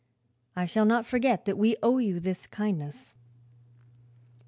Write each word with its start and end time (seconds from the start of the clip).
I 0.55 0.65
shall 0.65 0.85
not 0.85 1.05
forget 1.05 1.45
that 1.45 1.59
we 1.59 1.75
owe 1.83 1.99
you 1.99 2.19
this 2.19 2.47
kindness." 2.47 3.17